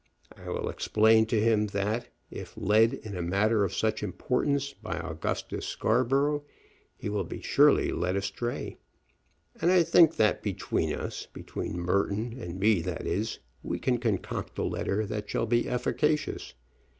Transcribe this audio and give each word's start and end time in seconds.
I 0.35 0.49
will 0.49 0.67
explain 0.67 1.27
to 1.27 1.39
him 1.39 1.67
that, 1.67 2.07
if 2.31 2.57
led 2.57 2.95
in 2.95 3.15
a 3.15 3.21
matter 3.21 3.63
of 3.63 3.71
such 3.71 4.01
importance 4.01 4.73
by 4.73 4.97
Augustus 4.97 5.67
Scarborough, 5.67 6.43
he 6.97 7.07
will 7.07 7.23
be 7.23 7.39
surely 7.39 7.91
led 7.91 8.15
astray. 8.15 8.77
And 9.61 9.69
I 9.71 9.83
think 9.83 10.15
that 10.15 10.41
between 10.41 10.91
us, 10.95 11.27
between 11.31 11.77
Merton 11.79 12.35
and 12.41 12.59
me, 12.59 12.81
that 12.81 13.05
is, 13.05 13.37
we 13.61 13.77
can 13.77 13.99
concoct 13.99 14.57
a 14.57 14.63
letter 14.63 15.05
that 15.05 15.29
shall 15.29 15.45
be 15.45 15.69
efficacious. 15.69 16.55